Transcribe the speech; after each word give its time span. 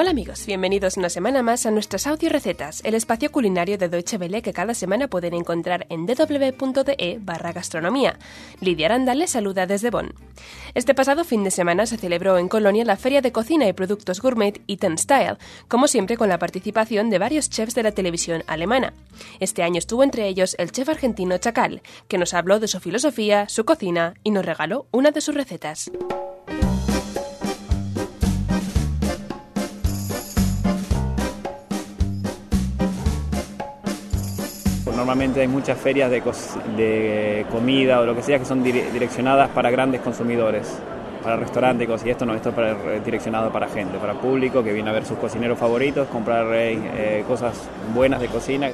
Hola 0.00 0.12
amigos, 0.12 0.46
bienvenidos 0.46 0.96
una 0.96 1.10
semana 1.10 1.42
más 1.42 1.66
a 1.66 1.70
nuestras 1.70 2.06
audio 2.06 2.30
recetas, 2.30 2.80
el 2.86 2.94
espacio 2.94 3.30
culinario 3.30 3.76
de 3.76 3.90
Deutsche 3.90 4.16
Welle 4.16 4.40
que 4.40 4.54
cada 4.54 4.72
semana 4.72 5.08
pueden 5.08 5.34
encontrar 5.34 5.86
en 5.90 6.06
www.de 6.06 7.18
barra 7.20 7.52
gastronomía. 7.52 8.18
Lidia 8.62 8.86
Aranda 8.86 9.14
les 9.14 9.32
saluda 9.32 9.66
desde 9.66 9.90
Bonn. 9.90 10.14
Este 10.72 10.94
pasado 10.94 11.22
fin 11.24 11.44
de 11.44 11.50
semana 11.50 11.84
se 11.84 11.98
celebró 11.98 12.38
en 12.38 12.48
Colonia 12.48 12.82
la 12.86 12.96
Feria 12.96 13.20
de 13.20 13.30
Cocina 13.30 13.68
y 13.68 13.74
Productos 13.74 14.22
Gourmet 14.22 14.62
Eaten 14.68 14.96
Style, 14.96 15.36
como 15.68 15.86
siempre 15.86 16.16
con 16.16 16.30
la 16.30 16.38
participación 16.38 17.10
de 17.10 17.18
varios 17.18 17.50
chefs 17.50 17.74
de 17.74 17.82
la 17.82 17.92
televisión 17.92 18.42
alemana. 18.46 18.94
Este 19.38 19.62
año 19.62 19.76
estuvo 19.76 20.02
entre 20.02 20.28
ellos 20.28 20.56
el 20.58 20.72
chef 20.72 20.88
argentino 20.88 21.36
Chacal, 21.36 21.82
que 22.08 22.16
nos 22.16 22.32
habló 22.32 22.58
de 22.58 22.68
su 22.68 22.80
filosofía, 22.80 23.50
su 23.50 23.66
cocina 23.66 24.14
y 24.24 24.30
nos 24.30 24.46
regaló 24.46 24.86
una 24.92 25.10
de 25.10 25.20
sus 25.20 25.34
recetas. 25.34 25.90
Normalmente 35.00 35.40
hay 35.40 35.48
muchas 35.48 35.78
ferias 35.78 36.10
de, 36.10 37.46
comida 37.50 38.00
o 38.00 38.04
lo 38.04 38.14
que 38.14 38.22
sea 38.22 38.38
que 38.38 38.44
son 38.44 38.62
direccionadas 38.62 39.48
para 39.48 39.70
grandes 39.70 40.02
consumidores, 40.02 40.78
para 41.22 41.36
restaurantes 41.36 41.88
y 42.04 42.10
esto 42.10 42.26
no, 42.26 42.34
esto 42.34 42.52
es 42.92 43.02
direccionado 43.02 43.50
para 43.50 43.66
gente, 43.70 43.96
para 43.96 44.12
público 44.12 44.62
que 44.62 44.74
viene 44.74 44.90
a 44.90 44.92
ver 44.92 45.06
sus 45.06 45.16
cocineros 45.16 45.58
favoritos, 45.58 46.06
comprar 46.08 46.48
eh, 46.52 47.24
cosas 47.26 47.54
buenas 47.94 48.20
de 48.20 48.28
cocina. 48.28 48.70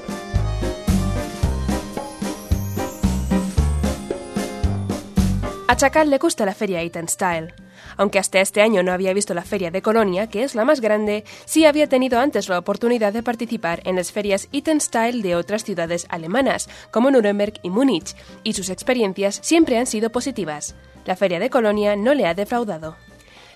A 5.69 5.77
Chacal 5.77 6.11
le 6.11 6.19
gusta 6.19 6.45
la 6.45 6.55
feria 6.55 6.83
Eat 6.83 7.09
Style. 7.09 7.66
Aunque 7.97 8.19
hasta 8.19 8.41
este 8.41 8.63
año 8.63 8.83
no 8.83 8.93
había 8.93 9.13
visto 9.15 9.35
la 9.35 9.43
Feria 9.43 9.71
de 9.71 9.83
Colonia, 9.83 10.29
que 10.29 10.43
es 10.43 10.55
la 10.55 10.65
más 10.65 10.81
grande, 10.81 11.25
sí 11.45 11.65
había 11.65 11.89
tenido 11.89 12.21
antes 12.21 12.49
la 12.49 12.59
oportunidad 12.59 13.13
de 13.13 13.23
participar 13.23 13.81
en 13.85 13.97
las 13.97 14.13
ferias 14.13 14.49
Eaten 14.53 14.81
Style 14.81 15.23
de 15.23 15.37
otras 15.37 15.65
ciudades 15.65 16.07
alemanas, 16.09 16.69
como 16.91 17.11
Nuremberg 17.11 17.55
y 17.63 17.71
Múnich, 17.71 18.15
y 18.43 18.53
sus 18.53 18.71
experiencias 18.71 19.39
siempre 19.43 19.79
han 19.79 19.87
sido 19.87 20.11
positivas. 20.11 20.75
La 21.05 21.17
Feria 21.17 21.39
de 21.39 21.51
Colonia 21.51 21.97
no 21.97 22.15
le 22.15 22.27
ha 22.27 22.35
defraudado. 22.35 22.97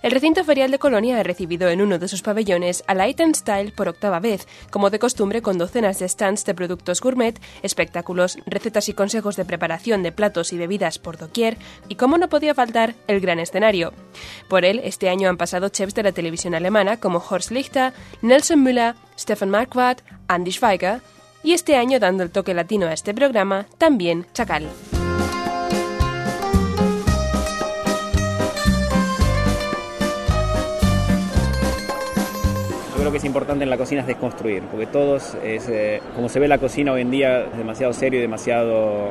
El 0.03 0.13
recinto 0.13 0.45
ferial 0.45 0.71
de 0.71 0.79
Colonia 0.79 1.19
ha 1.19 1.23
recibido 1.23 1.69
en 1.69 1.83
uno 1.83 1.99
de 1.99 2.09
sus 2.09 2.23
pabellones 2.23 2.83
a 2.87 2.95
Light 2.95 3.21
Style 3.35 3.73
por 3.73 3.89
octava 3.89 4.19
vez, 4.19 4.49
como 4.71 4.89
de 4.89 4.99
costumbre 4.99 5.43
con 5.43 5.59
docenas 5.59 5.99
de 5.99 6.09
stands 6.09 6.47
de 6.47 6.55
productos 6.55 7.03
gourmet, 7.03 7.39
espectáculos, 7.63 8.39
recetas 8.47 8.89
y 8.89 8.95
consejos 8.95 9.37
de 9.37 9.45
preparación 9.45 10.03
de 10.03 10.11
platos 10.11 10.55
y 10.55 10.59
bebidas 10.59 10.99
por 10.99 11.19
doquier, 11.19 11.59
y 11.89 11.97
como 11.97 12.17
no 12.17 12.31
podía 12.31 12.55
faltar, 12.55 12.95
el 13.09 13.21
gran 13.21 13.41
escenario. 13.41 13.93
Por 14.49 14.65
él, 14.65 14.81
este 14.85 15.11
año 15.11 15.29
han 15.29 15.37
pasado 15.37 15.69
chefs 15.69 15.95
de 15.95 16.03
la 16.03 16.13
televisión 16.13 16.55
alemana 16.55 16.99
como 16.99 17.19
Horst 17.19 17.51
Lichter, 17.51 17.93
Nelson 18.23 18.63
Müller, 18.63 18.95
Stefan 19.19 19.51
Marquardt, 19.51 20.03
Andy 20.29 20.53
Schweiger, 20.53 21.03
y 21.43 21.53
este 21.53 21.77
año 21.77 22.01
dando 22.01 22.23
el 22.23 22.31
toque 22.31 22.55
latino 22.55 22.87
a 22.87 22.95
este 22.95 23.13
programa, 23.13 23.67
también 23.77 24.27
Chacal. 24.33 24.67
Creo 33.11 33.21
que 33.21 33.27
es 33.27 33.29
importante 33.29 33.65
en 33.65 33.71
la 33.71 33.77
cocina 33.77 34.03
es 34.03 34.07
desconstruir, 34.07 34.63
porque 34.71 34.87
todos, 34.87 35.37
es, 35.43 35.69
eh, 35.69 36.01
como 36.15 36.29
se 36.29 36.39
ve 36.39 36.47
la 36.47 36.59
cocina 36.59 36.93
hoy 36.93 37.01
en 37.01 37.11
día, 37.11 37.41
es 37.41 37.59
demasiado 37.59 37.93
serio 37.93 38.21
y 38.21 38.23
demasiado 38.23 39.11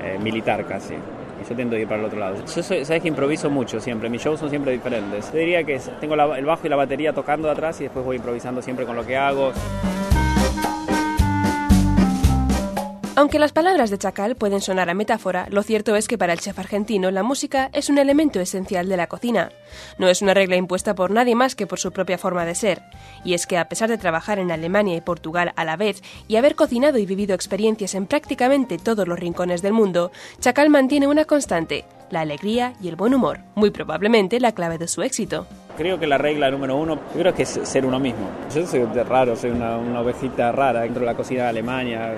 eh, 0.00 0.16
militar 0.22 0.64
casi. 0.64 0.94
Y 0.94 1.48
yo 1.48 1.56
tento 1.56 1.76
ir 1.76 1.88
para 1.88 2.00
el 2.00 2.06
otro 2.06 2.20
lado. 2.20 2.36
Yo 2.36 2.62
soy, 2.62 2.84
sabes 2.84 3.02
que 3.02 3.08
improviso 3.08 3.50
mucho 3.50 3.80
siempre, 3.80 4.08
mis 4.08 4.22
shows 4.22 4.38
son 4.38 4.48
siempre 4.48 4.70
diferentes. 4.70 5.32
Yo 5.32 5.38
diría 5.38 5.64
que 5.64 5.80
tengo 6.00 6.14
el 6.14 6.44
bajo 6.44 6.66
y 6.66 6.70
la 6.70 6.76
batería 6.76 7.12
tocando 7.12 7.48
de 7.48 7.52
atrás 7.52 7.80
y 7.80 7.84
después 7.84 8.04
voy 8.04 8.16
improvisando 8.16 8.62
siempre 8.62 8.86
con 8.86 8.94
lo 8.94 9.04
que 9.04 9.16
hago. 9.16 9.52
Aunque 13.18 13.38
las 13.38 13.52
palabras 13.52 13.88
de 13.88 13.96
Chacal 13.96 14.36
pueden 14.36 14.60
sonar 14.60 14.90
a 14.90 14.94
metáfora, 14.94 15.46
lo 15.48 15.62
cierto 15.62 15.96
es 15.96 16.06
que 16.06 16.18
para 16.18 16.34
el 16.34 16.38
chef 16.38 16.58
argentino 16.58 17.10
la 17.10 17.22
música 17.22 17.70
es 17.72 17.88
un 17.88 17.96
elemento 17.96 18.40
esencial 18.40 18.90
de 18.90 18.98
la 18.98 19.06
cocina. 19.06 19.52
No 19.96 20.10
es 20.10 20.20
una 20.20 20.34
regla 20.34 20.56
impuesta 20.56 20.94
por 20.94 21.10
nadie 21.10 21.34
más 21.34 21.54
que 21.54 21.66
por 21.66 21.78
su 21.78 21.92
propia 21.92 22.18
forma 22.18 22.44
de 22.44 22.54
ser. 22.54 22.82
Y 23.24 23.32
es 23.32 23.46
que 23.46 23.56
a 23.56 23.70
pesar 23.70 23.88
de 23.88 23.96
trabajar 23.96 24.38
en 24.38 24.52
Alemania 24.52 24.94
y 24.94 25.00
Portugal 25.00 25.54
a 25.56 25.64
la 25.64 25.76
vez 25.76 26.02
y 26.28 26.36
haber 26.36 26.56
cocinado 26.56 26.98
y 26.98 27.06
vivido 27.06 27.34
experiencias 27.34 27.94
en 27.94 28.04
prácticamente 28.04 28.76
todos 28.76 29.08
los 29.08 29.18
rincones 29.18 29.62
del 29.62 29.72
mundo, 29.72 30.12
Chacal 30.40 30.68
mantiene 30.68 31.06
una 31.06 31.24
constante, 31.24 31.86
la 32.10 32.20
alegría 32.20 32.74
y 32.82 32.88
el 32.88 32.96
buen 32.96 33.14
humor, 33.14 33.40
muy 33.54 33.70
probablemente 33.70 34.40
la 34.40 34.52
clave 34.52 34.76
de 34.76 34.88
su 34.88 35.00
éxito. 35.00 35.46
Creo 35.76 35.98
que 35.98 36.06
la 36.06 36.16
regla 36.16 36.50
número 36.50 36.76
uno, 36.76 36.96
yo 37.14 37.20
creo 37.20 37.34
que 37.34 37.42
es 37.42 37.60
ser 37.62 37.84
uno 37.84 37.98
mismo. 38.00 38.30
Yo 38.54 38.66
soy 38.66 38.84
raro, 38.84 39.36
soy 39.36 39.50
una, 39.50 40.00
ovejita 40.00 40.50
rara 40.50 40.80
dentro 40.80 41.00
de 41.00 41.06
la 41.06 41.14
cocina 41.14 41.44
de 41.44 41.48
Alemania. 41.50 42.14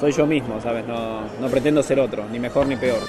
Soy 0.00 0.12
yo 0.12 0.26
mismo, 0.26 0.60
¿sabes? 0.60 0.86
No, 0.86 1.20
no 1.40 1.48
pretendo 1.48 1.82
ser 1.82 2.00
otro, 2.00 2.24
ni 2.30 2.38
mejor 2.38 2.66
ni 2.66 2.76
peor. 2.76 3.00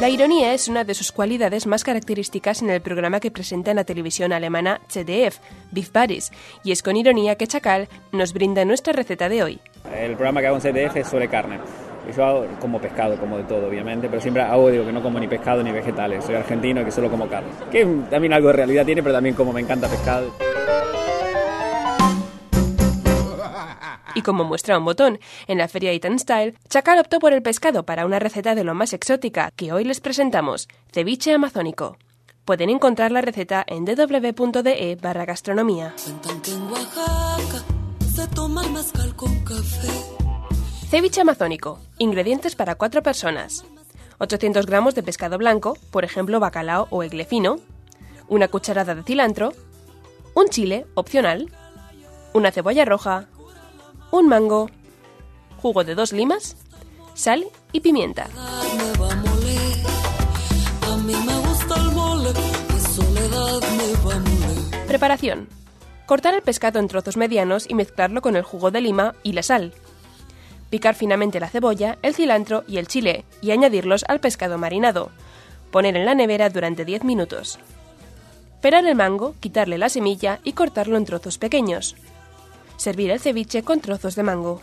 La 0.00 0.08
ironía 0.08 0.54
es 0.54 0.68
una 0.68 0.84
de 0.84 0.94
sus 0.94 1.10
cualidades 1.10 1.66
más 1.66 1.82
características 1.82 2.62
en 2.62 2.70
el 2.70 2.80
programa 2.80 3.18
que 3.18 3.32
presenta 3.32 3.72
en 3.72 3.76
la 3.78 3.84
televisión 3.84 4.32
alemana 4.32 4.80
ZDF, 4.88 5.38
Beef 5.72 5.92
Buddies, 5.92 6.30
y 6.62 6.70
es 6.70 6.84
con 6.84 6.96
ironía 6.96 7.34
que 7.34 7.48
Chacal 7.48 7.88
nos 8.12 8.32
brinda 8.32 8.64
nuestra 8.64 8.92
receta 8.92 9.28
de 9.28 9.42
hoy. 9.42 9.60
El 9.92 10.12
programa 10.12 10.40
que 10.40 10.46
hago 10.46 10.56
en 10.56 10.62
ZDF 10.62 10.96
es 10.98 11.08
sobre 11.08 11.26
carne. 11.26 11.58
Yo 12.14 12.24
hago 12.24 12.46
como 12.60 12.80
pescado, 12.80 13.16
como 13.18 13.36
de 13.36 13.44
todo, 13.44 13.68
obviamente, 13.68 14.08
pero 14.08 14.20
siempre 14.20 14.42
hago, 14.42 14.70
digo, 14.70 14.84
que 14.84 14.92
no 14.92 15.02
como 15.02 15.20
ni 15.20 15.28
pescado 15.28 15.62
ni 15.62 15.70
vegetales. 15.70 16.24
Soy 16.24 16.34
argentino 16.34 16.80
y 16.80 16.84
que 16.84 16.90
solo 16.90 17.10
como 17.10 17.28
carne. 17.28 17.50
Que 17.70 17.84
también 18.10 18.32
algo 18.32 18.48
de 18.48 18.54
realidad 18.54 18.84
tiene, 18.86 19.02
pero 19.02 19.14
también 19.14 19.34
como 19.34 19.52
me 19.52 19.60
encanta 19.60 19.88
pescado. 19.88 20.32
Y 24.14 24.22
como 24.22 24.42
muestra 24.42 24.78
un 24.78 24.84
botón, 24.84 25.20
en 25.46 25.58
la 25.58 25.68
feria 25.68 25.92
Eaton 25.92 26.18
Style, 26.18 26.54
Chacal 26.68 26.98
optó 26.98 27.20
por 27.20 27.32
el 27.32 27.42
pescado 27.42 27.84
para 27.84 28.04
una 28.04 28.18
receta 28.18 28.56
de 28.56 28.64
lo 28.64 28.74
más 28.74 28.92
exótica 28.92 29.52
que 29.54 29.72
hoy 29.72 29.84
les 29.84 30.00
presentamos, 30.00 30.66
ceviche 30.90 31.32
amazónico. 31.32 31.98
Pueden 32.44 32.70
encontrar 32.70 33.12
la 33.12 33.20
receta 33.20 33.64
en 33.66 33.84
www.de 33.84 34.98
barra 35.00 35.24
gastronomía. 35.24 35.94
Ceviche 40.90 41.20
amazónico. 41.20 41.78
Ingredientes 41.98 42.56
para 42.56 42.76
cuatro 42.76 43.02
personas. 43.02 43.62
800 44.20 44.64
gramos 44.64 44.94
de 44.94 45.02
pescado 45.02 45.36
blanco, 45.36 45.76
por 45.90 46.02
ejemplo 46.02 46.40
bacalao 46.40 46.88
o 46.88 47.02
eglefino, 47.02 47.58
una 48.26 48.48
cucharada 48.48 48.94
de 48.94 49.02
cilantro, 49.02 49.52
un 50.34 50.48
chile, 50.48 50.86
opcional, 50.94 51.52
una 52.32 52.50
cebolla 52.52 52.86
roja, 52.86 53.26
un 54.10 54.28
mango, 54.28 54.70
jugo 55.60 55.84
de 55.84 55.94
dos 55.94 56.14
limas, 56.14 56.56
sal 57.12 57.44
y 57.70 57.80
pimienta. 57.80 58.26
Preparación. 64.86 65.48
Cortar 66.06 66.32
el 66.32 66.40
pescado 66.40 66.78
en 66.78 66.88
trozos 66.88 67.18
medianos 67.18 67.66
y 67.68 67.74
mezclarlo 67.74 68.22
con 68.22 68.36
el 68.36 68.42
jugo 68.42 68.70
de 68.70 68.80
lima 68.80 69.14
y 69.22 69.32
la 69.32 69.42
sal 69.42 69.74
picar 70.70 70.94
finamente 70.94 71.40
la 71.40 71.48
cebolla, 71.48 71.98
el 72.02 72.14
cilantro 72.14 72.64
y 72.66 72.78
el 72.78 72.88
chile 72.88 73.24
y 73.40 73.50
añadirlos 73.50 74.04
al 74.08 74.20
pescado 74.20 74.58
marinado. 74.58 75.10
Poner 75.70 75.96
en 75.96 76.06
la 76.06 76.14
nevera 76.14 76.50
durante 76.50 76.84
10 76.84 77.04
minutos. 77.04 77.58
Pelar 78.60 78.84
el 78.86 78.94
mango, 78.94 79.34
quitarle 79.40 79.78
la 79.78 79.88
semilla 79.88 80.40
y 80.42 80.52
cortarlo 80.52 80.96
en 80.96 81.04
trozos 81.04 81.38
pequeños. 81.38 81.96
Servir 82.76 83.10
el 83.10 83.20
ceviche 83.20 83.62
con 83.62 83.80
trozos 83.80 84.14
de 84.14 84.22
mango. 84.22 84.60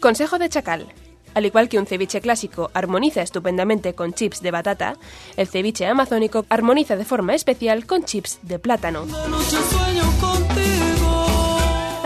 Consejo 0.00 0.38
de 0.38 0.48
Chacal. 0.48 0.86
Al 1.34 1.46
igual 1.46 1.68
que 1.68 1.78
un 1.78 1.86
ceviche 1.86 2.20
clásico 2.20 2.70
armoniza 2.74 3.22
estupendamente 3.22 3.94
con 3.94 4.14
chips 4.14 4.42
de 4.42 4.50
batata, 4.50 4.96
el 5.36 5.46
ceviche 5.46 5.86
amazónico 5.86 6.44
armoniza 6.48 6.96
de 6.96 7.04
forma 7.04 7.34
especial 7.34 7.86
con 7.86 8.04
chips 8.04 8.40
de 8.42 8.58
plátano. 8.58 9.06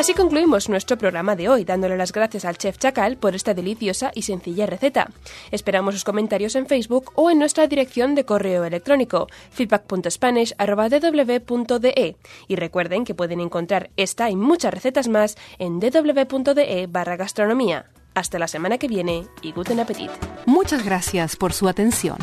Así 0.05 0.13
concluimos 0.13 0.69
nuestro 0.69 0.99
programa 0.99 1.35
de 1.35 1.49
hoy, 1.49 1.65
dándole 1.65 1.97
las 1.97 2.13
gracias 2.13 2.45
al 2.45 2.59
chef 2.59 2.77
Chacal 2.77 3.17
por 3.17 3.35
esta 3.35 3.55
deliciosa 3.55 4.11
y 4.15 4.21
sencilla 4.21 4.67
receta. 4.67 5.11
Esperamos 5.51 5.95
sus 5.95 6.05
comentarios 6.05 6.57
en 6.57 6.67
Facebook 6.67 7.13
o 7.15 7.31
en 7.31 7.39
nuestra 7.39 7.67
dirección 7.69 8.15
de 8.15 8.27
correo 8.27 8.67
electrónico 8.67 9.29
feedback.spanish.dw.de 9.53 12.17
y 12.49 12.57
recuerden 12.57 13.07
que 13.07 13.15
pueden 13.15 13.41
encontrar 13.41 13.89
esta 13.97 14.29
y 14.29 14.37
muchas 14.37 14.75
recetas 14.75 15.09
más 15.09 15.39
en 15.59 15.81
dw.de 15.81 16.87
barra 16.87 17.17
gastronomía. 17.17 17.87
Hasta 18.15 18.39
la 18.39 18.47
semana 18.47 18.77
que 18.77 18.89
viene 18.89 19.27
y 19.41 19.53
guten 19.53 19.81
appetit. 19.81 20.11
Muchas 20.45 20.85
gracias 20.85 21.37
por 21.37 21.55
su 21.55 21.67
atención. 21.67 22.19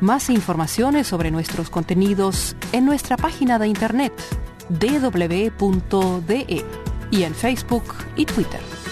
Más 0.00 0.30
informaciones 0.30 1.08
sobre 1.08 1.32
nuestros 1.32 1.68
contenidos 1.68 2.54
en 2.70 2.84
nuestra 2.84 3.16
página 3.16 3.58
de 3.58 3.66
internet 3.66 4.12
dw.de 4.68 6.64
y 7.10 7.22
en 7.22 7.34
Facebook 7.34 7.84
y 8.16 8.26
Twitter. 8.26 8.83